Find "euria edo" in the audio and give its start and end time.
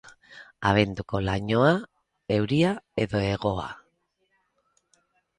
2.37-3.21